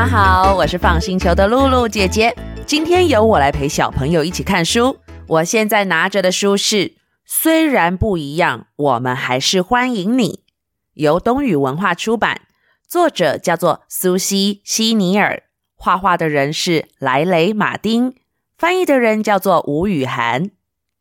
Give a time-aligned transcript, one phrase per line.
[0.00, 2.34] 家好，我是放星球的露露姐姐。
[2.64, 4.96] 今天由我来陪小朋友一起看书。
[5.26, 6.76] 我现在拿着的书是
[7.26, 10.28] 《虽然不一样，我们还是欢迎你》，
[10.94, 12.40] 由东雨文化出版，
[12.88, 15.42] 作者叫做苏西·希尼尔，
[15.76, 18.14] 画画的人是莱雷·马丁，
[18.56, 20.50] 翻译的人叫做吴雨涵。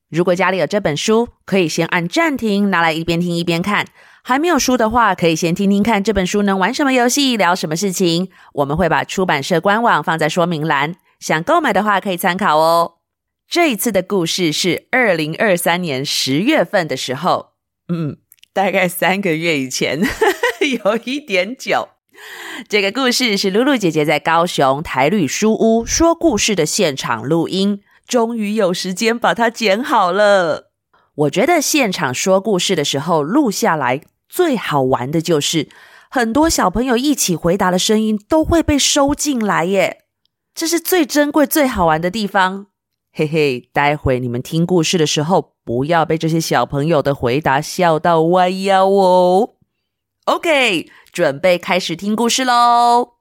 [0.10, 3.86] 如果家里有这本书，可以先按暂停，拿来一边听一边看；
[4.24, 8.30] 还没有书的话，可以先听听看这本书能玩什么游戏，聊什么事情。
[8.54, 12.96] 我们会把出版社官网放在说明栏，想购买的话可以参考哦。
[13.50, 17.54] 这一次的故事是二零二三年十月份的时候，
[17.88, 18.18] 嗯，
[18.54, 20.02] 大概三个月以前，
[20.84, 21.90] 有一点久。
[22.68, 27.82] 这个故事是露露姐姐在高雄台旅书屋说故事的现场录音。
[28.06, 30.69] 终于有时间把它剪好了。
[31.16, 35.68] 我觉得现场说故事的时候录下来最好玩的就是
[36.10, 40.06] 很多小朋友一起回答的声音都会被收进来耶，
[40.56, 42.68] 这是最珍贵、最好玩的地方。
[43.12, 49.56] 嘿嘿，待会你们听故事的时候，不要被这些小朋友的回答笑到弯腰哦。
[50.26, 53.16] OK，准备开始听故事喽。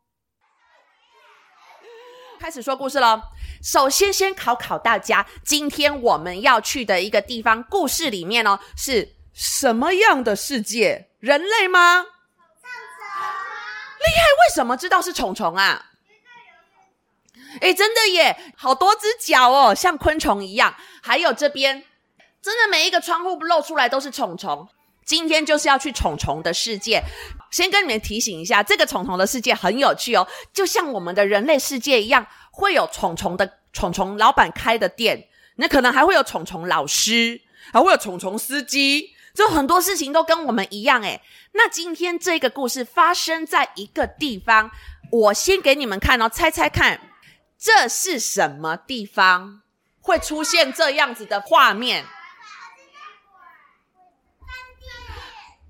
[2.39, 3.23] 开始说故事喽。
[3.63, 11.09] 首先，先考考大家，今天我们要去的一个地方，故事里面哦，是什么样的世界？
[11.21, 12.03] 人类吗？
[12.03, 12.11] 虫
[12.63, 12.69] 虫。
[13.99, 14.23] 厉害！
[14.49, 15.87] 为什么知道是虫虫啊？
[17.61, 20.77] 诶，真的耶，好多只脚哦，像昆虫一样。
[21.03, 21.85] 还有这边，
[22.41, 24.69] 真的每一个窗户露出来都是虫虫。
[25.09, 27.03] 今天就是要去虫虫的世界。
[27.51, 32.27] 先跟你们提醒一下，这个虫虫的世界很有趣哦，就像我们的人类世界一样。
[32.51, 37.41] 会有虫虫的虫虫老板开的店，那可能还会有虫虫老师，
[37.73, 41.23] 还会有虫虫司机，就很多事情都跟我们一样诶。
[41.53, 44.73] 那今天这个故事发生在一个地方，
[45.13, 47.01] 我先给你们看哦，猜猜看，
[47.57, 49.63] 这是什么地方
[50.01, 52.05] 会出现这样子的画面？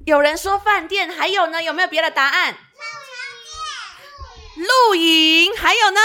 [0.09, 1.63] 有人说饭店，还有呢？
[1.63, 2.57] 有没有别的答案？
[4.57, 6.01] 露营，还有呢？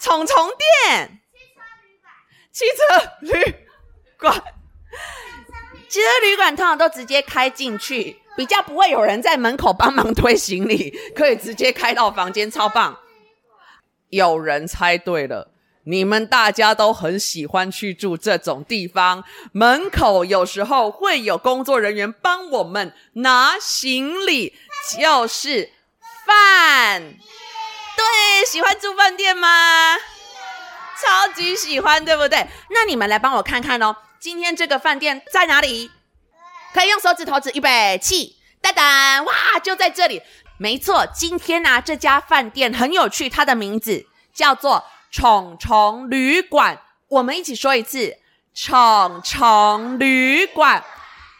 [0.00, 0.50] 虫虫
[0.86, 1.20] 店，
[2.50, 3.54] 汽车旅
[4.18, 4.42] 馆，
[5.90, 12.98] 汽车旅馆通常都直接开进去，比较不会有人在门口帮忙推行李，可以直接开到房间，超棒。
[14.08, 15.52] 有人猜对了，
[15.88, 24.54] 你们大家都很喜欢去住这种地方，门口有时候会有工作人员帮我们拿行李，
[24.98, 25.70] 就是
[26.26, 27.14] 饭。
[27.96, 29.96] 对，喜欢住饭店吗？
[31.02, 32.46] 超级喜欢，对不对？
[32.70, 33.96] 那你们来帮我看看哦。
[34.20, 35.90] 今天这个饭店在哪里？
[36.74, 40.20] 可以用手指头指，预备起，哒哒，哇，就在这里。
[40.58, 46.80] 没错，今天呢、啊，这家饭店很有趣，它的名字叫做虫虫旅馆。
[47.08, 48.16] 我们一起说一次，
[48.54, 50.84] 虫虫旅馆。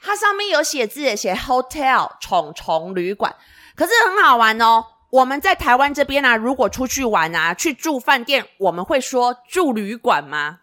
[0.02, 3.34] 它上面有写字，写 hotel 虫虫旅馆，
[3.74, 4.84] 可是很好玩哦。
[5.10, 10.60] 我们在台湾这边啊，如果出去玩啊，去住饭店，我们会说住旅馆吗？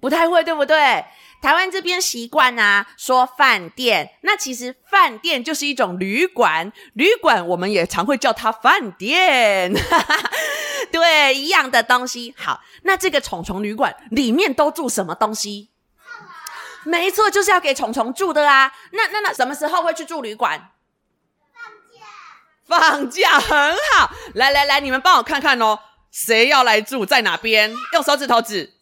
[0.00, 1.04] 不太会，对不对？
[1.40, 4.18] 台湾这边习惯啊，说饭店。
[4.22, 9.72] 那其实饭店就是一种旅馆，旅馆我们也常会叫它饭店。
[10.94, 12.32] 对，一样的东西。
[12.38, 15.70] 好，那这个虫虫旅馆里面都住什么东西？
[16.84, 18.72] 没错，就是要给虫虫住的啊。
[18.92, 20.70] 那那那什么时候会去住旅馆？
[22.68, 25.80] 放假放假很好，来来来，你们帮我看看哦，
[26.12, 27.74] 谁要来住在哪边？
[27.94, 28.72] 用手指头指。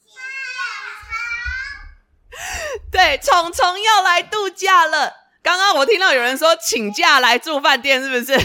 [2.90, 5.14] 对，虫虫要来度假了。
[5.42, 8.38] 刚刚我听到有人说请假来住饭店，是不是？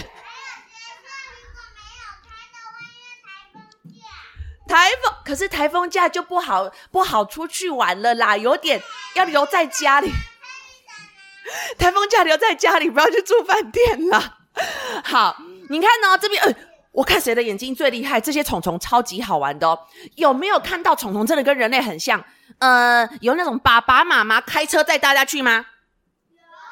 [4.68, 8.80] 台风，可是台风假就不好不好出去玩了啦，有点
[9.14, 10.12] 要留在家里。
[11.78, 14.36] 台风假留在家里，不要去住饭店了。
[15.02, 15.36] 好，
[15.70, 16.18] 你看呢、哦？
[16.18, 16.54] 这边，呃，
[16.92, 18.20] 我看谁的眼睛最厉害？
[18.20, 19.78] 这些虫虫超级好玩的哦。
[20.16, 22.22] 有没有看到虫虫真的跟人类很像？
[22.58, 25.64] 呃，有那种爸爸妈妈开车载大家去吗？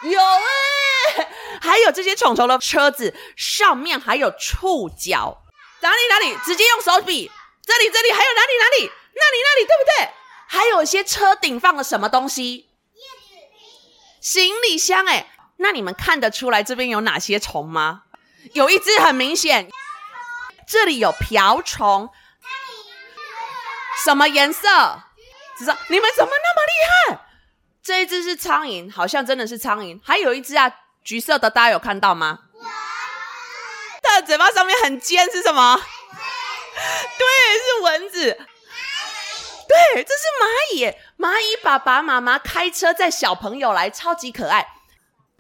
[0.03, 1.29] 有，有哎，
[1.63, 5.43] 还有这些虫虫的车子上面还有触角，
[5.81, 6.37] 哪里哪里？
[6.45, 7.31] 直接用手比，
[7.67, 8.93] 这里这里，还有哪里哪里？
[9.15, 10.15] 那里那里，对不对？
[10.47, 12.71] 还有一些车顶放了什么东西？
[14.21, 15.33] 行李箱哎。
[15.59, 18.03] 那你们看得出来这边有哪些虫吗？
[18.53, 19.71] 有一只很明显，
[20.69, 22.11] 这里有瓢虫，
[24.05, 24.61] 什么颜色？
[25.59, 25.75] 知道？
[25.89, 27.27] 你们怎么那么厉害？
[27.83, 29.99] 这一只是苍蝇，好像真的是苍蝇。
[30.05, 30.71] 还有一只啊，
[31.03, 32.41] 橘色的，大家有看到吗？
[34.03, 35.81] 它的嘴巴上面很尖是什么？
[37.19, 37.27] 对，
[37.59, 38.39] 是蚊子。
[39.69, 40.87] 对，这是蚂蚁。
[41.19, 44.67] 蚂蚁爸爸妈妈开车载小朋友来，超级可爱。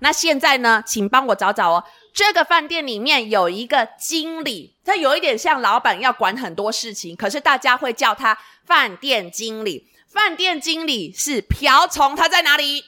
[0.00, 0.82] 那现在呢？
[0.86, 1.84] 请帮我找找哦。
[2.12, 9.90] 这个饭店里面有一个经理，他有一点像老板，要管很多事情，可是大家会叫他饭店经理。
[10.08, 12.84] 饭店经理是瓢虫，他在哪里？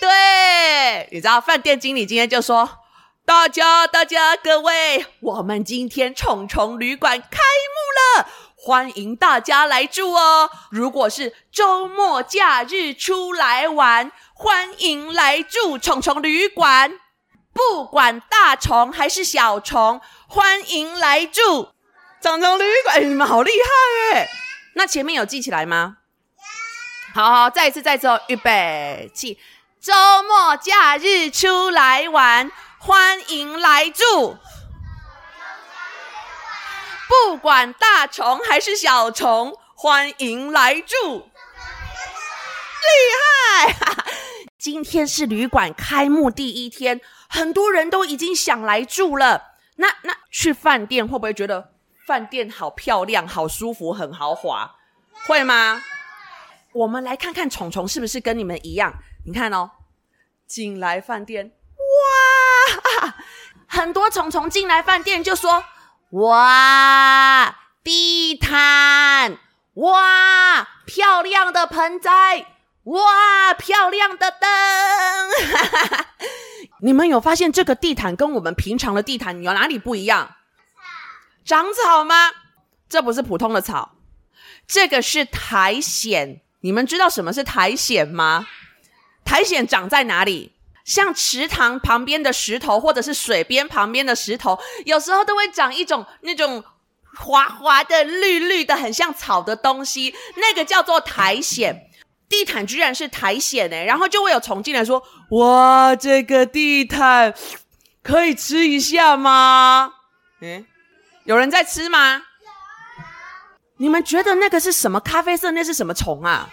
[0.00, 2.79] 对，你知道饭店经理今天就说
[3.30, 10.50] ：“大家，大家，各位，我们今天虫虫旅馆开幕了，欢迎大家来住哦。
[10.68, 16.98] 如果是周末假日出来玩，欢迎来住虫虫旅馆。
[17.52, 21.68] 不管大虫还是小虫，欢迎来住
[22.20, 22.96] 虫虫旅馆。
[22.96, 24.28] 哎，你们好厉害哎！
[24.74, 25.98] 那前面有记起来吗？
[27.14, 29.38] 好好，再一次，再一次，预备起。
[29.80, 29.94] 周
[30.24, 32.50] 末假日出来玩，
[32.82, 34.38] 欢迎来住。
[37.06, 41.28] 不管大虫还是小虫，欢迎来住。
[42.80, 42.88] 厉
[43.20, 43.76] 害！
[44.56, 49.56] 今天是旅馆开幕第一天，很多人都已经想来住了。
[49.76, 51.74] 那那去饭店会不会觉得
[52.06, 54.76] 饭店好漂亮、好舒服、很豪华？
[55.26, 55.84] 会吗？
[56.72, 58.94] 我们来看看虫虫是不是跟你们一样。
[59.26, 59.70] 你看哦，
[60.46, 61.52] 进来饭店，
[63.66, 65.64] 很多虫虫进来饭店就说
[66.10, 69.38] ：“哇，地毯，
[69.74, 72.46] 哇，漂亮的盆栽，
[72.84, 74.48] 哇，漂亮的灯。
[76.82, 80.36] ”你们有发现这个地毯跟我们平常的地毯有哪里不一样？
[81.44, 82.32] 长草吗？
[82.88, 83.96] 这不是普通的草，
[84.66, 86.40] 这个是苔藓。
[86.62, 88.46] 你们知道什么是苔藓吗？
[89.24, 90.56] 苔藓长在哪里？
[90.84, 96.64] 像池塘旁边的石头，或者是水边旁边的石头，有时候都会长一种那种
[97.16, 101.80] 滑滑的、绿绿的，很像草的东西，那个叫做苔藓。
[102.28, 107.34] 地毯居然是苔藓诶，然后就会有虫进来说：“哇，这个地毯
[108.04, 109.94] 可以吃一下吗？”
[110.40, 110.64] 诶，
[111.24, 112.22] 有人在吃吗？
[113.78, 115.00] 你们觉得那个是什么？
[115.00, 116.50] 咖啡色那是什么虫啊？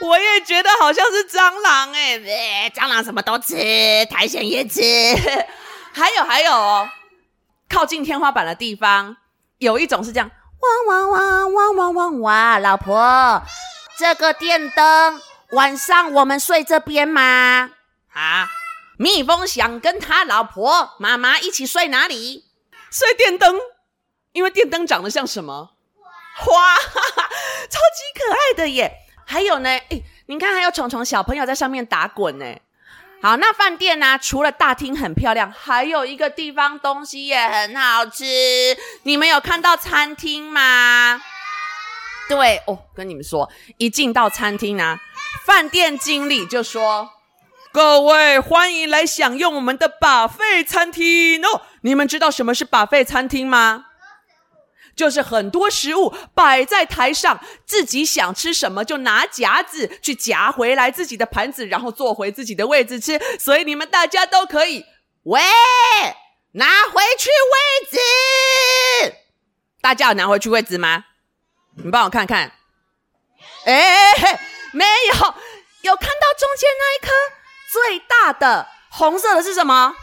[0.00, 3.54] 我也觉得好像是蟑螂哎、欸， 蟑螂什么都吃，
[4.10, 4.80] 苔藓也吃。
[5.92, 6.88] 还有还有哦，
[7.68, 9.16] 靠近天花板的地方
[9.58, 12.58] 有一种是这样，汪汪汪汪汪汪哇！
[12.58, 13.42] 老婆，
[13.98, 15.20] 这个电灯
[15.52, 17.70] 晚上我们睡这边吗？
[18.12, 18.48] 啊，
[18.98, 22.44] 蜜蜂想跟他老婆妈妈一起睡哪里？
[22.90, 23.58] 睡电灯。
[24.32, 25.70] 因为电灯长得像什么
[26.36, 27.22] 花，哈哈，
[27.70, 29.05] 超级可爱的耶！
[29.28, 32.46] 还有呢，诶，你看还有虫虫小朋友在上面打滚呢。
[33.20, 34.16] 好，那饭店呢？
[34.18, 38.24] 除了大厅很漂亮，还有一个地方东西也很好吃。
[39.02, 41.20] 你们有看到餐厅吗？
[42.28, 44.98] 对哦，跟你们说，一进到餐厅呢，
[45.44, 47.10] 饭店经理就说
[47.72, 51.62] ：“各位欢迎来享用我们的把费餐厅哦。
[51.80, 53.86] 你们知道什么是把费餐厅吗？”
[54.96, 63.20] 就是很多食物摆在台上，自己想吃什么就拿夹子去夹回来自己的盘子，然后坐回自己的位置吃。
[63.38, 64.86] 所以你们大家都可以，
[65.24, 65.42] 喂，
[66.52, 69.16] 拿回去位置。
[69.82, 71.04] 大家有拿回去位置吗？
[71.84, 72.52] 你帮我看看。
[73.66, 74.40] 哎，
[74.72, 75.14] 没有。
[75.82, 77.12] 有看到中间那一颗
[77.70, 79.94] 最大的红色的是什么？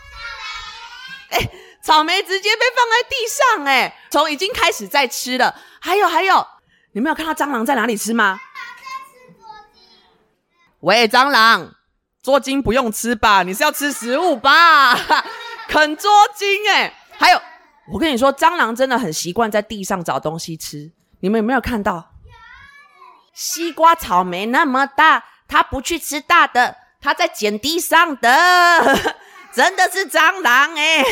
[1.32, 1.50] 哎。
[1.84, 5.54] 草莓直接被放在地上，哎，虫已经开始在吃了。
[5.82, 6.48] 还有还有，
[6.94, 8.40] 你没有看到蟑螂在哪里吃吗？
[8.40, 9.34] 吃
[10.80, 11.76] 喂，蟑螂，
[12.22, 13.44] 捉筋不用吃吧？
[13.44, 14.96] 你是要吃食物吧？
[15.68, 17.42] 啃捉筋，哎，还有，
[17.92, 20.92] 我跟你说，蟑螂真的很习惯在地上找东西吃。
[21.20, 22.12] 你们有没有看到？
[23.34, 29.18] 西瓜、草莓那么大，它不去吃大的，它在捡地上的。
[29.56, 31.04] 真的是蟑螂哎！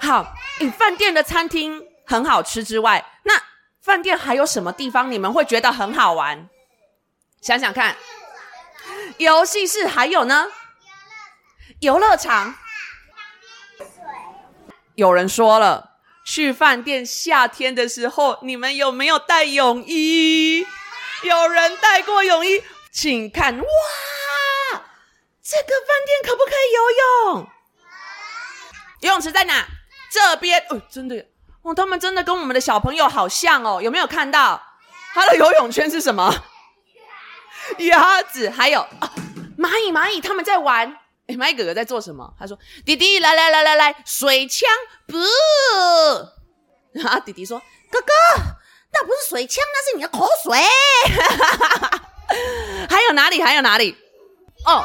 [0.00, 3.34] 好，你饭店的餐厅很好吃之外，那
[3.82, 6.48] 饭店还有什么地方你们会觉得很好玩？
[7.42, 7.96] 想想看，
[9.18, 10.48] 游戏室还有呢？
[11.80, 12.54] 游乐场。
[14.94, 20.66] 有人说了，去饭店夏天的时候，你们有没有带泳衣？
[21.22, 23.64] 有人带过泳衣，请看哇！
[25.42, 26.90] 这个饭店可不可以游
[27.34, 27.46] 泳？
[29.00, 29.66] 游泳池在哪？
[30.12, 31.26] 这边哦，真的
[31.62, 34.62] 哦，他们真的跟我们的小朋友好像哦，有没有看到？
[35.14, 36.32] 他的游泳圈是什么？
[37.78, 39.10] 鸭子，还有啊，
[39.58, 40.98] 蚂蚁，蚂蚁他们在玩。
[41.28, 42.34] 哎，麦哥哥在做什么？
[42.38, 44.68] 他说：“弟弟，来来来来来，水枪
[45.06, 45.16] 不。”
[46.92, 48.12] 然后弟弟说：“哥哥，
[48.92, 50.58] 那不是水枪，那是你的口水。”
[52.90, 53.40] 还有哪里？
[53.40, 53.96] 还有哪里？
[54.66, 54.84] 哦，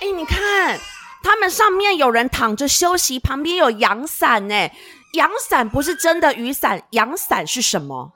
[0.00, 0.80] 哎，你看，
[1.22, 4.70] 他们上面有人躺着休息，旁边有阳伞呢。
[5.14, 8.12] 阳伞不是真的雨伞，阳伞是什么？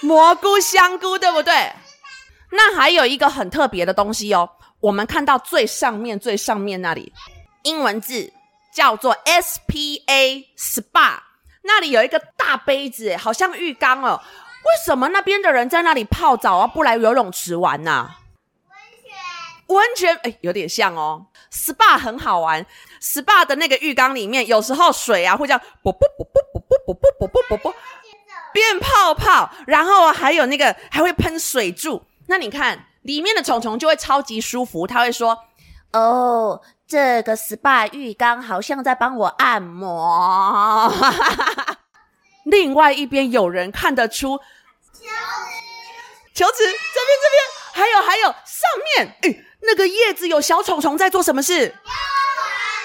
[0.00, 1.72] 蘑菇、香菇，对不对？
[2.50, 4.48] 那还有一个很特别的东西哦，
[4.80, 7.12] 我们看到最上面、最上面那里，
[7.62, 8.32] 英文字
[8.72, 11.18] 叫做 S P A Spa，
[11.62, 14.20] 那里有一个大杯子，好像浴缸哦。
[14.64, 18.10] 为什么那边的人在那里泡澡啊，不来游泳池玩呢？
[19.74, 21.26] 泉，温泉，哎，有点像哦。
[21.52, 22.66] SPA 很好玩
[23.00, 27.74] ，SPA 的那个浴缸里面，有时候水啊会这样啵啵啵啵啵啵啵啵啵啵啵
[28.52, 32.04] 变泡泡，然后还有那个还会喷水柱。
[32.26, 35.38] 那你看里面的虫虫就会超级舒服，他会说
[35.92, 40.92] ：“哦，这个 SPA 浴缸好像在帮我按摩。”
[42.44, 44.38] 另外一边有人看得出
[44.92, 51.74] 球池，球池这边这边还有还有上面诶那个叶子有小虫虫在做什么事？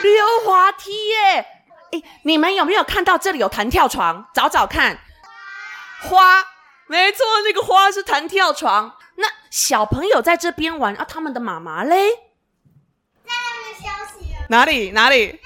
[0.01, 1.45] 溜滑梯耶！
[1.91, 4.29] 哎，你们有没有看到这里有弹跳床？
[4.33, 4.99] 找找看，
[6.01, 6.45] 花，
[6.87, 8.95] 没错，那个花是弹跳床。
[9.15, 12.09] 那小朋友在这边玩啊，他们的妈妈嘞？
[13.25, 13.33] 在那
[13.63, 14.33] 边休息。
[14.49, 15.39] 哪里哪里？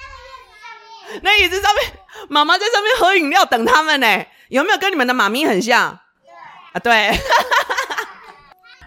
[1.22, 1.84] 那椅子上面，
[2.28, 4.26] 妈妈在上面喝饮料等他们呢。
[4.48, 5.98] 有没有跟你们的妈咪很像？
[6.22, 6.32] 对
[6.72, 7.20] 啊，对。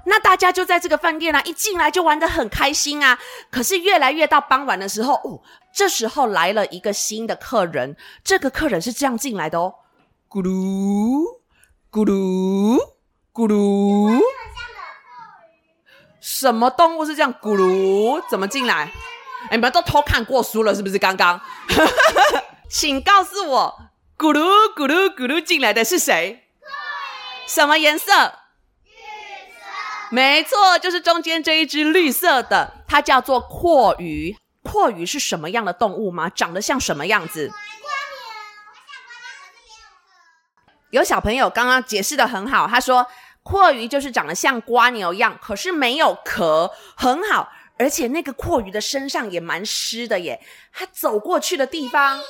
[0.09, 3.19] 那大家就在这个饭店啊，一进来就玩得很开心啊。
[3.51, 5.41] 可是越来越到傍晚的时候，哦，
[5.73, 7.97] 这时候来了一个新的客人。
[8.23, 9.75] 这个客人是这样进来的哦，
[10.29, 11.23] 咕噜
[11.91, 12.79] 咕噜
[13.33, 14.17] 咕噜。
[16.21, 18.23] 什么动物是这样咕噜？
[18.29, 18.91] 怎么进来？
[19.49, 20.97] 哎，你们都偷看过书了是不是？
[20.97, 21.41] 刚刚，
[22.69, 24.41] 请告诉我，咕噜
[24.73, 26.45] 咕噜咕噜进来的是谁？
[27.45, 28.11] 什么颜色？
[30.09, 34.35] 没错，就是中间这一只绿色的，它叫做蛞蝓。
[34.63, 36.29] 蛞蝓是什么样的动物吗？
[36.29, 37.51] 长得像什么样子？
[40.91, 43.05] 有小朋友刚刚解释得很好，他说
[43.43, 47.51] 蛞蝓就是长得像蜗牛一样，可是没有壳，很好。
[47.77, 50.41] 而且那个蛞蝓的身上也蛮湿的耶，
[50.73, 52.21] 它走过去的地方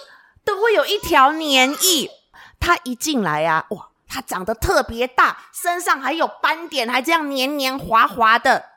[0.43, 2.11] 都会有一条黏液。
[2.59, 3.89] 它一进来呀、哇！
[4.07, 8.69] 它长得特别大，身上还有斑点，还这样黏黏滑滑的。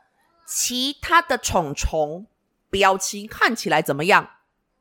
[0.44, 2.26] 其他的虫虫
[2.68, 4.24] 表情看起来怎么样？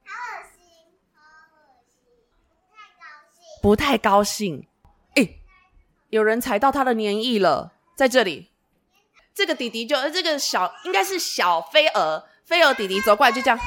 [0.04, 0.72] 好恶心，
[1.14, 1.22] 好
[1.54, 1.62] 恶
[3.32, 4.42] 心，不太高兴。
[4.56, 4.68] 不太高兴。
[5.16, 5.42] 诶，
[6.10, 8.52] 有人踩到它的黏液了，在这里。
[9.36, 13.60] 这个弟弟就呃，这个小应该是小飞蛾，飞蛾弟弟走过来就这样。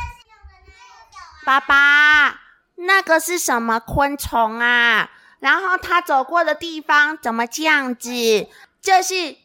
[1.45, 2.41] 爸爸，
[2.75, 5.11] 那个是什么昆虫啊？
[5.43, 8.49] 然后他走过的地方怎么这样子？
[8.81, 9.37] 这是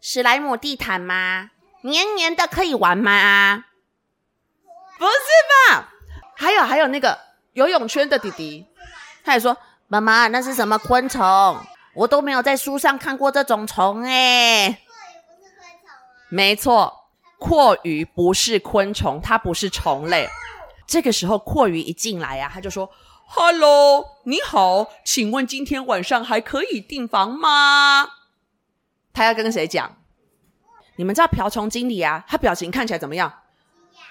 [0.00, 1.50] 史莱姆地毯吗？
[1.82, 3.66] 黏黏的可以玩吗？
[4.98, 5.12] 不是
[5.74, 5.92] 吧？
[6.34, 7.18] 还有还有那个
[7.52, 8.66] 游泳圈的弟弟，
[9.22, 9.54] 他也说
[9.88, 11.60] ：“妈妈，那是什么昆虫？
[11.92, 14.80] 我都没有在书上看过这种虫哎。”
[16.30, 20.30] 没错，蛞蝓不是昆虫，它不是虫类。
[20.86, 22.90] 这个时候，蛞蝓一进来呀、啊，他就说。
[23.32, 28.10] Hello，你好，请问今天晚上还可以订房吗？
[29.12, 30.02] 他要跟谁讲？
[30.96, 32.24] 你们知道瓢虫经理啊？
[32.26, 33.42] 他表情看起来怎么样？
[33.92, 34.02] 惊讶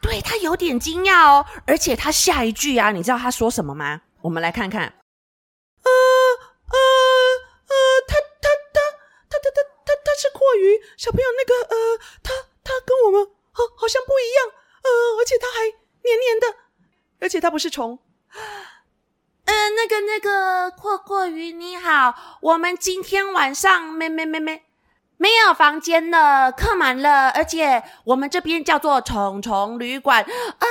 [0.00, 4.02] 对，他有点惊讶哦，而且他下一句啊，你知道他说什么吗？
[4.20, 4.82] 我们来看看。
[4.82, 5.90] 呃
[6.70, 6.78] 呃
[7.66, 7.74] 呃，
[8.06, 8.80] 他他他
[9.28, 14.46] 他他他他他是蛞蝓小朋友，那个呃，他他跟我们好好像不一样，
[14.84, 14.88] 呃，
[15.20, 15.58] 而且他还
[16.04, 16.46] 黏黏的，
[17.18, 17.98] 而且他不是虫。
[19.44, 24.62] 嗯、 那个那个阔阔鱼你好，我们今天晚上没没没没
[25.16, 30.66] 没有房间了，客满了，而且我们这边叫做虫虫旅馆啊、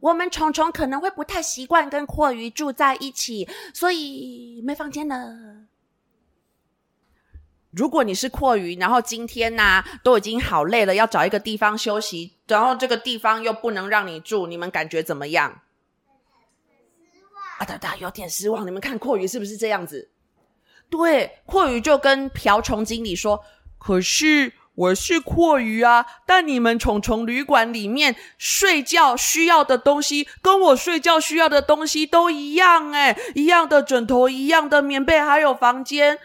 [0.00, 5.16] 我们虫虫可能会不太习惯跟阔鱼住在一起，所以没房间了。
[7.70, 15.60] 如果你是阔鱼，然后今天呢、啊、都已经好累了，要找一个地方休息，然后这个地方又不能让你住，你们感觉怎么样？
[17.58, 18.66] 啊哒哒，有点失望。
[18.66, 20.10] 你们看蛞蝓是不是这样子？
[20.90, 23.42] 对，蛞蝓就跟瓢虫经理说
[23.78, 36.18] ：“可是我是蛞蝓啊，但你们虫虫旅馆里面睡觉需要的东西，跟我睡觉需要的东西都一样诶，一样的枕头，一样的棉被，还有房间，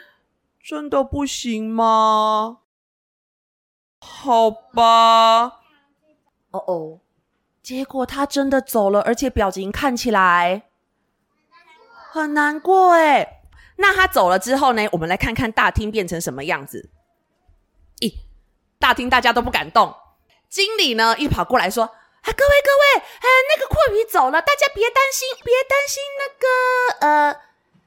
[0.64, 2.60] 真的不行吗？
[4.00, 5.60] 好吧。”
[6.52, 7.00] 哦哦，
[7.62, 10.69] 结果他真的走了，而且表情看起来
[12.12, 13.42] 很难过哎。
[13.78, 14.88] 那他走了之后呢？
[14.92, 16.90] 我们来看看大厅变成什么样子。
[18.02, 18.12] 咦，
[18.78, 19.96] 大厅大家都不敢动。
[20.50, 21.86] 经理呢，一跑过来说
[22.24, 26.04] ：“啊，各位各位，呃，那个蛞蝓走了，大家别担心，别担心。
[26.20, 27.42] 那个，呃，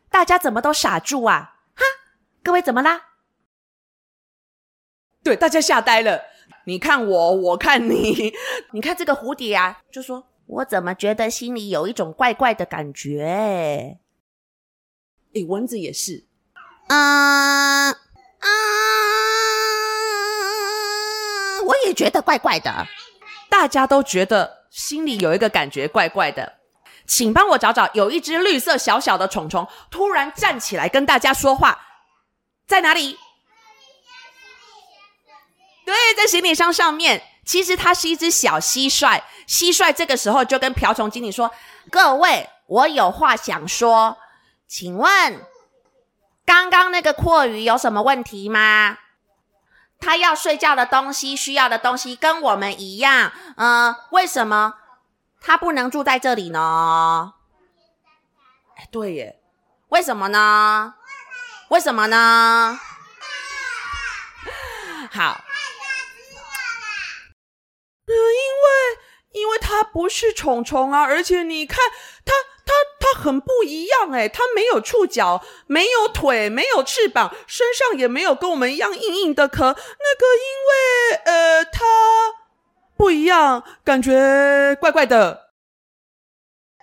[0.08, 1.56] 大家怎么都傻住啊？
[1.74, 1.84] 哈，
[2.42, 3.08] 各位怎么啦？”
[5.22, 6.22] 对，大家吓呆了。
[6.64, 8.32] 你看我，我看你，
[8.70, 13.98] 你看这个蝴蝶啊，就说：“我怎么觉得心里有一种怪怪的感觉？”
[15.34, 16.24] 诶，蚊子也是，
[16.88, 18.48] 啊、呃、啊、
[21.58, 21.62] 呃！
[21.64, 22.86] 我也觉得怪怪的，
[23.48, 26.58] 大家都觉得心里有一个感觉怪怪的。
[27.06, 31.78] 请帮我找找，有一只绿色小小的虫虫突然站起来跟大家说话，
[32.66, 33.18] 在哪里？
[35.84, 37.22] 对，在行李箱上面。
[37.44, 41.50] 其实它是一只小蟋蟀，蟋蟀这个时候就跟瓢虫经理说
[41.90, 44.16] ：“各位，我有话想说。”
[44.72, 45.44] 请问，
[46.46, 48.96] 刚刚那个蛞蝓有什么问题吗？
[50.00, 54.72] 他要睡觉的东西、需要的东西跟我们一样，嗯、呃，为什么
[55.42, 57.34] 他不能住在这里呢？
[58.78, 59.42] 哎，对耶，
[59.88, 60.94] 为什么呢？
[61.68, 62.80] 为什么呢？
[65.12, 65.44] 好，
[68.06, 68.98] 嗯，因为
[69.32, 71.78] 因为它不是虫虫啊，而且你看
[72.24, 72.32] 它。
[73.14, 79.66] 很不一样诶，它没有触角，没有腿，没有翅膀，身上也没有跟我们一样硬硬的壳。
[79.66, 81.84] 那个因为呃，它
[82.96, 85.52] 不一样，感觉怪怪的。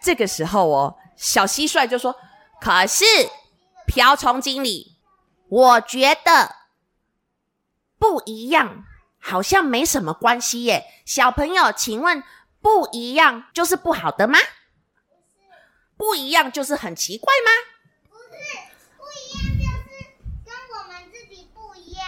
[0.02, 2.16] 这个时候哦，小蟋蟀就说
[2.62, 3.04] ：“可是
[3.86, 4.98] 瓢虫经理，
[5.50, 6.56] 我觉得
[7.98, 8.86] 不一样，
[9.20, 10.86] 好像没什么关系耶。
[11.06, 12.24] 小朋友，请问
[12.62, 14.40] 不一样就是不好的吗？”
[16.00, 17.52] 不一样就是很奇怪吗？
[18.10, 18.40] 不是，
[18.96, 20.06] 不一样就是
[20.46, 22.06] 跟我们自己不一样。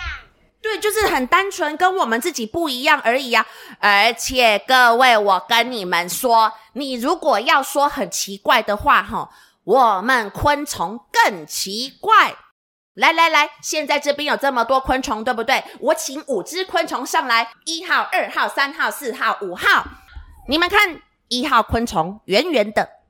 [0.62, 3.46] 对，就是很单纯，跟我们自己不一样而已啊！
[3.80, 9.30] 而且各位，我跟你们说，你如果要说很奇怪的话，哈，
[9.66, 12.38] 我们昆虫更奇怪。
[12.94, 15.62] 来来来，现在这边有这么多昆虫，对不对？
[15.82, 19.86] 我请五只昆虫上来，一号、二号、三号、四号、五号。
[20.48, 23.01] 你们看，一号昆虫圆圆的。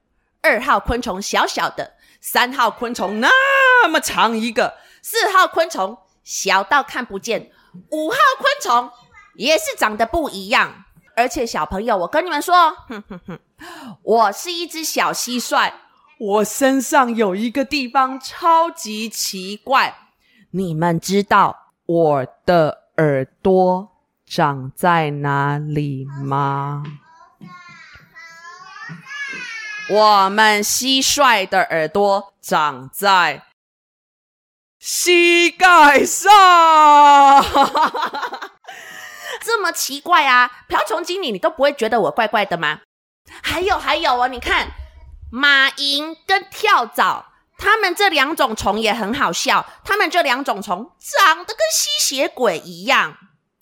[0.41, 7.51] 二号昆虫小小的，三号昆虫那么长一个，四号昆虫小到看不见，
[7.91, 8.91] 五号昆虫
[9.36, 10.86] 也是长得不一样。
[11.15, 13.39] 而且小朋友，我跟你们说，哼哼哼，
[14.01, 15.71] 我是一只小蟋蟀，
[16.17, 19.95] 我身上有一个地方超级奇怪，
[20.51, 23.89] 你们知道我的耳朵
[24.25, 26.84] 长在哪里吗？
[29.91, 33.43] 我们蟋蟀的耳朵长在
[34.80, 36.32] 膝盖上，
[39.43, 40.49] 这么奇怪啊！
[40.69, 42.80] 瓢虫经理，你都不会觉得我怪怪的吗？
[43.43, 44.69] 还有还有哦，你看
[45.30, 47.25] 马蝇跟跳蚤，
[47.58, 53.17] 它们这两种虫也很好笑，它们这两种虫长得跟吸血鬼一样，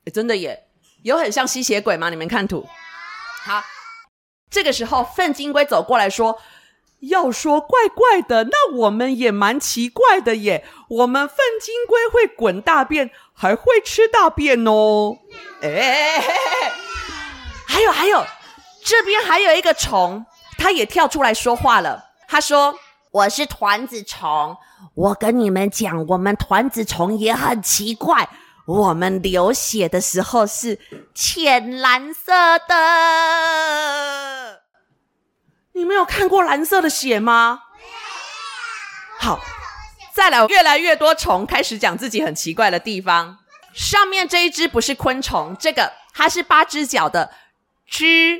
[0.06, 0.68] 诶，真的耶，
[1.02, 2.12] 有很像吸血鬼吗？
[2.12, 2.70] 你们看图，
[3.46, 3.64] 好。
[4.50, 6.40] 这个时候，粪金龟走过来说
[7.02, 10.66] ：“要说怪怪的，那我们也蛮奇怪的耶。
[10.90, 15.18] 我们粪金龟会滚大便，还会吃大便哦。
[15.62, 16.24] 哎，
[17.68, 18.26] 还有还有，
[18.84, 20.26] 这边还有一个虫，
[20.58, 22.06] 它也跳出来说话了。
[22.28, 22.76] 他说
[23.12, 24.58] ：‘我是团子虫，
[24.96, 28.28] 我跟你们讲，我们团子虫也很奇怪。’”
[28.70, 30.78] 我们流血的时候是
[31.16, 32.32] 浅蓝色
[32.68, 34.62] 的，
[35.74, 37.62] 你没有看过蓝色的血吗？
[39.18, 39.40] 好，
[40.14, 43.40] 再来，越来越多虫开始讲自己很奇怪的地方。
[43.74, 47.32] 上面这一只不是昆虫，这个它是八只脚的
[47.90, 48.38] 蜘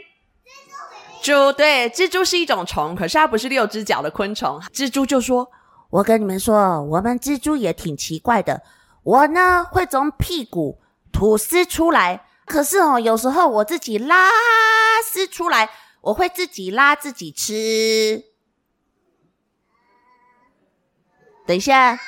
[1.24, 1.52] 蛛。
[1.52, 4.62] 对，蜘蛛是一种虫，可是它不是六只脚的昆虫。
[4.72, 5.50] 蜘蛛就说
[5.90, 8.62] ：“我跟你们说，我们蜘蛛也挺奇怪的。”
[9.04, 10.82] 我呢，会从屁股
[11.12, 14.30] 吐丝出来，可是哦，有时候我自己拉
[15.04, 15.70] 丝出来，
[16.02, 18.24] 我会自己拉自己吃。
[21.48, 22.00] 等一下，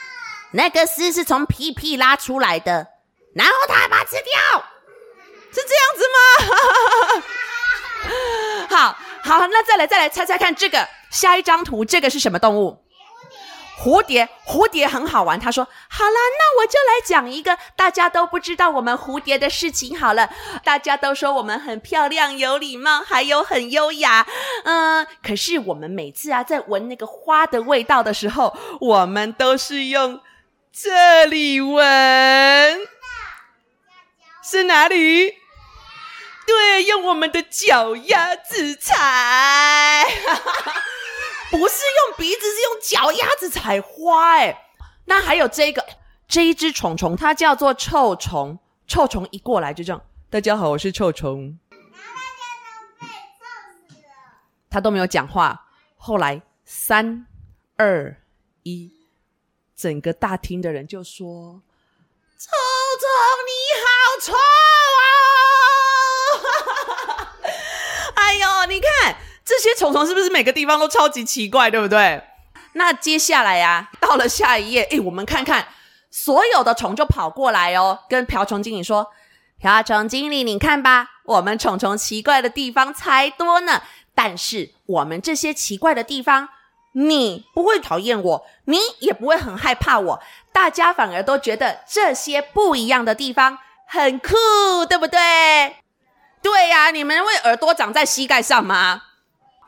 [0.52, 2.88] 那个丝是从屁屁拉出来的，
[3.34, 4.64] 然后它把它吃掉，
[5.52, 6.20] 是这样子吗？
[8.70, 12.81] 好好，那再来再来猜猜看，这个下一张图，这个是什么动物？
[13.82, 15.40] 蝴蝶，蝴蝶很好玩。
[15.40, 20.30] 他说：“好了，那我就来讲一个大家都不知道我们蝴蝶的事情好了。
[20.64, 24.28] 大家都说我们很漂亮、有礼貌，还有很优雅。
[24.66, 30.22] 嗯，可是我们每次啊，在闻那个花的味道的时候，我们都是用
[30.72, 32.82] 这里闻，
[34.44, 35.38] 是哪里？
[36.46, 40.06] 对，用我们的脚丫子踩。”
[41.52, 44.70] 不是用鼻子，是用脚丫子采花哎。
[45.06, 45.86] 那还有这个，
[46.28, 48.58] 这一只虫虫，它叫做臭虫。
[48.88, 51.60] 臭虫一过来就这样，大家好，我是臭虫。
[54.70, 55.68] 他都没有讲话。
[55.98, 57.28] 后来三
[57.76, 58.16] 二
[58.64, 58.92] 一，
[59.76, 61.62] 整个大厅的人就说
[62.40, 62.50] ：“臭
[63.02, 63.10] 虫
[63.48, 63.86] 你好
[64.22, 64.34] 臭
[65.02, 65.04] 啊！”
[68.16, 69.18] 哎呦，你看。
[69.44, 72.24] 这些虫虫是不是每个地方都超级奇怪，对不对？
[72.74, 75.68] 那接下来呀、到了下一页，诶，我们看看，
[76.10, 79.12] 所有的虫就跑过来哦，跟瓢虫经理说
[79.60, 83.82] ：“瓢虫经理，你看吧，我们虫虫奇怪的地方才多呢。
[84.16, 86.48] 但是我们这些奇怪的地方，
[86.94, 90.22] 你不会讨厌我，你也不会很害怕我，
[90.54, 94.36] 大家反而都觉得这些不一样的地方很酷，
[94.88, 95.20] 对不对？
[96.42, 99.02] 对呀、你们为耳朵长在膝盖上吗？”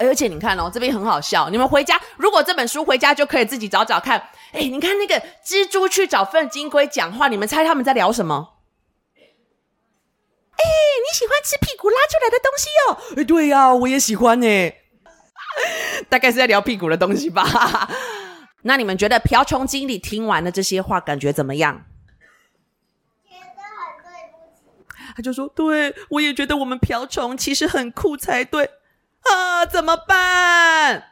[0.08, 1.50] 而且你看哦，这边很好笑。
[1.50, 4.30] 你们回家，如果这本书回家就可以自己找找看。
[4.52, 8.50] 哎，你看那个蜘蛛去找粪金龟讲话，你们猜他们在聊什么？
[9.16, 13.18] 哎，你喜欢吃屁股拉出来的东西哦？
[13.18, 14.74] 哎，对呀，我也喜欢呢。
[16.10, 17.90] 大概是在聊屁股的东西吧。
[18.62, 21.86] 那你们觉得瓢虫经理听完了这些话，感觉怎么样？
[23.28, 25.14] 觉得很对不起。
[25.16, 28.70] 他就说：“对，我也觉得我们瓢虫其实很酷才对。”
[29.24, 31.12] 啊，怎么办？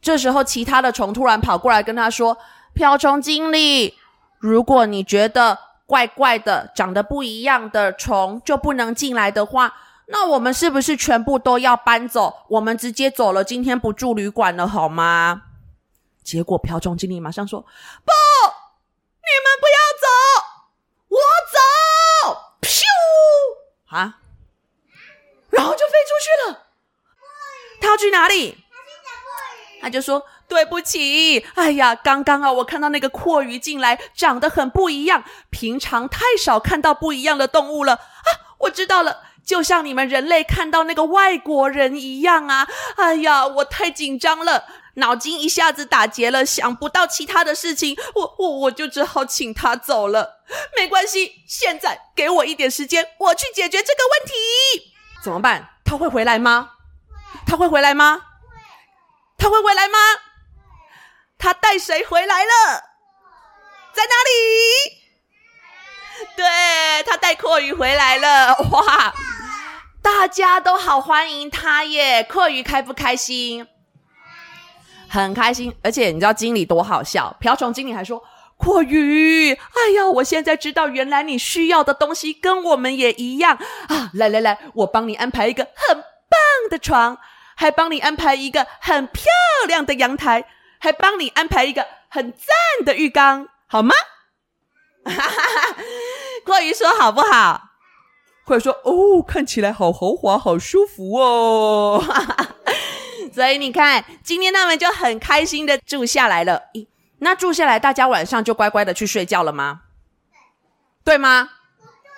[0.00, 2.36] 这时候，其他的虫突然跑过来跟他说
[2.74, 3.98] ：“瓢虫经理，
[4.38, 9.74] 如果你觉得怪怪的、长得不一样的虫就不能进来的话，
[10.06, 12.44] 那我们是不是全部都要搬走？
[12.50, 15.42] 我们直接走了，今天不住旅馆了，好吗？”
[16.22, 17.60] 结果，瓢虫经理马上说
[18.04, 18.12] ：“不，
[19.22, 20.06] 你们不要走，
[21.08, 21.18] 我
[21.50, 21.58] 走！”
[22.68, 22.84] 咻
[23.96, 24.18] 啊，
[25.50, 26.63] 然后就飞出去了。
[27.84, 28.56] 他要去哪里？
[29.82, 35.22] 他就说：“对不起，哎呀，刚刚啊，我看到那个蛞蝓进来，长得很不一样。
[35.50, 38.56] 平常太少看到不一样的动物了啊！
[38.60, 42.66] 我知道了，就像你们人类看到那个外国人一样啊！
[42.96, 50.40] 哎呀，我太紧张了，脑筋一下子打结了，想不到其他的事情，我我我就只好请他走了。
[50.78, 54.32] 没关系，现在给我一点时间，我去解决这个问题。
[55.22, 55.68] 怎么办？
[55.84, 56.70] 他会回来吗？”
[57.46, 58.20] 他会回来吗？
[59.36, 59.98] 他会回来吗？
[61.38, 62.82] 他带谁回来了？
[63.92, 65.04] 在哪里？
[66.36, 68.56] 对，他带阔鱼回来了！
[68.70, 69.14] 哇，
[70.00, 72.22] 大家都好欢迎他耶！
[72.24, 73.66] 阔鱼开不开心？
[75.08, 77.36] 很开心，而且你知道经理多好笑？
[77.38, 78.22] 瓢虫经理还说
[78.56, 83.56] ：“阔鱼，哎呀，我现在知道，原来你需要的东西跟我们也一样
[83.88, 84.10] 啊！
[84.14, 86.02] 来来来，我帮你安排一个很
[86.68, 87.18] 的床。”
[87.56, 89.30] 还帮你安排一个很漂
[89.68, 90.44] 亮的阳台，
[90.80, 93.94] 还帮你安排一个很赞的浴缸，好吗？
[95.04, 95.76] 哈哈哈，
[96.44, 97.62] 蛞蝓说好不好？
[98.44, 102.02] 或者说哦，看起来好豪华，好舒服哦。
[102.04, 102.48] 哈哈，
[103.32, 106.60] 所以你看，今天他们就很开心的住下来了。
[106.74, 109.82] 咦，那住下来，大家晚上就乖乖的去睡觉了吗？
[111.04, 111.50] 对吗？
[111.78, 112.10] 对。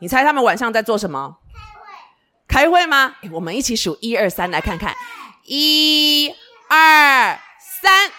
[0.00, 1.38] 你猜他们晚上在做什么？
[2.48, 3.16] 开会吗？
[3.32, 4.94] 我们一起数一二三，来看看，
[5.44, 6.34] 一
[6.68, 7.40] 二
[7.82, 8.12] 三，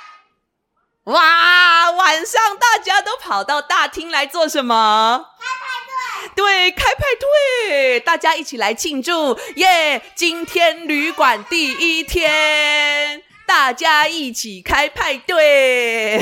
[1.06, 1.92] 哇！
[1.92, 5.26] 晚上大家都跑到大厅来做什么？
[5.40, 6.30] 开派对。
[6.36, 10.02] 对，开派对，大家一起来庆祝，耶！
[10.16, 16.22] 今天旅馆第一天，大家一起开派对。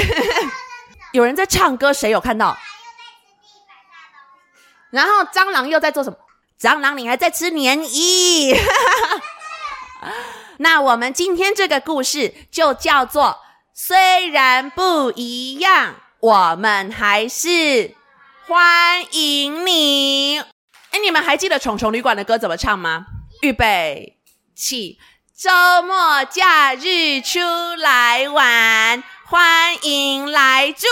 [1.11, 2.57] 有人在唱歌，谁有看到？
[4.91, 6.17] 然后蟑螂又在做什么？
[6.59, 8.57] 蟑螂，你还在吃黏液？
[10.59, 13.39] 那我们今天这个故事就叫做
[13.75, 17.93] “虽然不一样，我们还是
[18.47, 20.39] 欢迎你”。
[20.91, 23.05] 哎，你们还记得《虫虫旅馆》的歌怎么唱吗？
[23.41, 24.17] 预备
[24.55, 24.97] 起，
[25.37, 27.39] 周末假日出
[27.77, 30.87] 来玩，欢迎来住。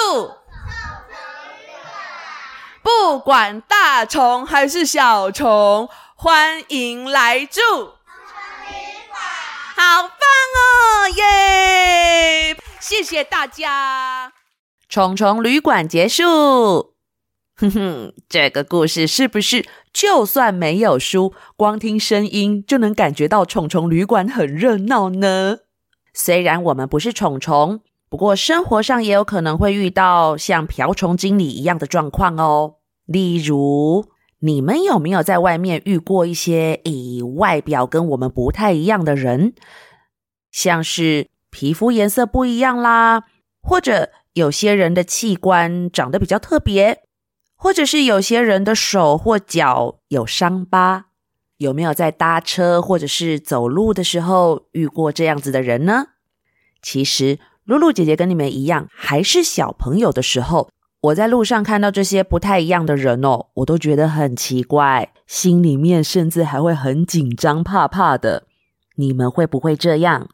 [2.84, 7.62] 不管大虫还是小虫，欢迎来住。
[9.76, 10.10] 好棒
[10.60, 12.58] 哦，耶！
[12.82, 14.34] 谢谢大家。
[14.90, 16.96] 虫虫旅馆结束。
[17.56, 25.60] 哼哼，这个故事是不是就算没有书，光听声音就能感觉到虫虫旅馆很热闹呢？
[26.14, 27.80] 虽然我们不是虫虫，
[28.14, 32.76] 不过生活上也有可能会遇到像瓢虫经理一样的状况哦。
[33.08, 34.06] 例如，
[34.38, 39.56] 你们有没有在外面遇过一些以外表跟我们不太一样的人？
[40.52, 43.24] 像是皮肤颜色不一样啦，
[43.64, 47.06] 或者有些人的器官长得比较特别，
[47.56, 51.08] 或者是有些人的手或脚有伤疤。
[51.58, 56.10] 有没有在搭车或者是走路的时候遇过这样子的人呢？
[56.80, 60.70] 其实，露露姐姐跟你们一样，还是小朋友的时候，
[61.02, 68.44] 我在路上看到这些不太一样的人哦，我都觉得很奇怪，心里面甚至还会很紧张、怕怕的。
[68.96, 70.30] 你们会不会这样？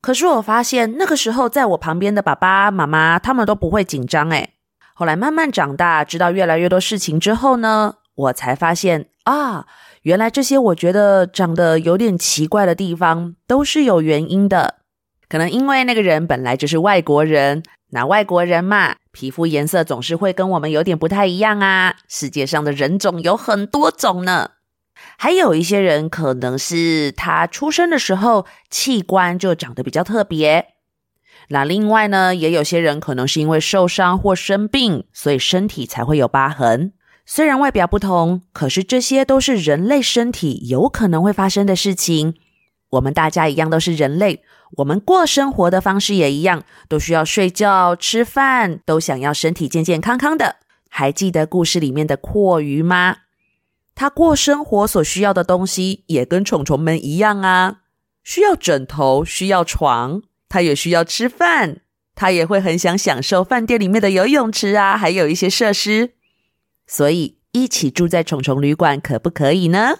[0.00, 4.54] 可是我发现那个时候，在我旁边的爸爸妈妈他们都不会紧张诶。
[4.94, 9.66] 后来慢慢长大，知道越来越多事情之后呢，我才发现啊。
[10.02, 14.76] 原来这些我觉得长得有点奇怪的地方都是有原因的，
[15.30, 21.94] 可能因为那个人本来就是外国人，那外国人嘛，皮肤颜色总是会跟我们有点不太一样啊。
[22.08, 24.50] 世界上的人种有很多种呢，
[25.16, 30.66] 还有一些人可能是他出生的时候器官就长得比较特别，
[31.50, 36.92] 那另外呢，也有些人可能是因为受伤或生病，所以身体才会有疤痕。
[37.24, 42.34] 虽然外表不同，可是这些都是人类身体有可能会发生的事情。
[42.90, 44.42] 我们大家一样都是人类，
[44.76, 50.56] 我们过生活的方式也一样，都需要睡觉、吃饭，都想要身体健健康康的。
[50.88, 53.18] 还记得故事里面的蛞蝓吗？
[53.94, 57.80] 它过生活所需要的东西也跟虫虫们一样啊，
[58.24, 61.80] 需要枕头，需要床，它也需要吃饭，
[62.14, 66.14] 它也会很想享受饭店里面的游泳池啊，还有一些设施。
[66.86, 69.98] 所以，一起住在虫虫旅馆可不可以呢？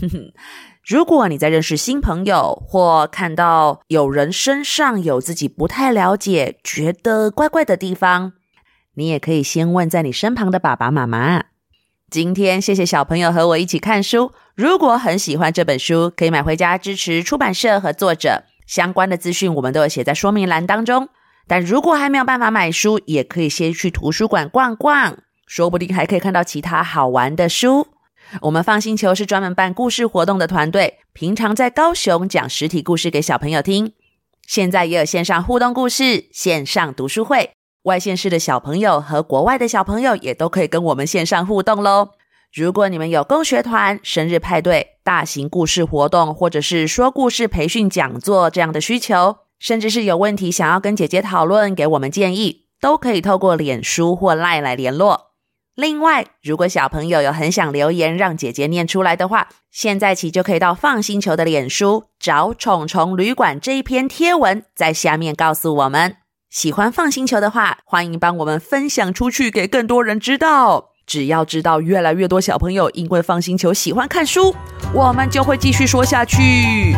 [0.00, 0.32] 哼哼，
[0.84, 8.32] 如果你在认识新朋友，或看到有人身上有自己不太了解、觉得怪怪的地方，
[8.94, 11.44] 你也可以先问在你身旁的爸爸妈妈。
[12.10, 14.32] 今天谢谢小朋友和我一起看书。
[14.56, 18.42] 如果很喜欢这本书，可以买回家支持出版社和作者。
[18.66, 21.08] 相关的资讯我们都有写在说明栏当中。
[21.46, 25.18] 但如果还没有办法买书，也可以先去图书馆逛逛。
[25.46, 27.88] 说不定还可以看到其他好玩的书。
[28.42, 33.92] 我们 FUN 星球是专门办故事活动的团队，平常在高雄讲实体故事给小朋友听，
[34.46, 37.50] 现在也有线上互动故事、线上读书会。
[37.84, 42.10] 外县市的小朋友和国外的小朋友也都可以跟我们线上互动喽。
[42.52, 55.29] 如果你们有共学团、生日派对、大型故事活动，或者是说故事培训讲座这样的需求，甚至是有问题想要跟姐姐讨论、给我们建议，都可以透过脸书或 LINE 来联络。
[55.80, 66.16] 另外，如果小朋友有很想留言让姐姐念出来的话，现在起就可以到放星球的脸书找“虫虫旅馆”这一篇贴文，在下面告诉我们。
[66.50, 70.90] 喜欢放星球的话，欢迎帮我们分享出去，给更多人知道。
[71.06, 74.54] 只要知道越来越多小朋友因为放星球喜欢看书，
[74.92, 76.94] 我们就会继续说下去。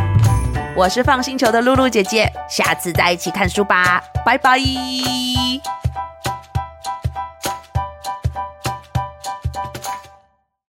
[0.74, 4.58] 我是放星球的露露姐姐，下次再一起看书吧，拜拜。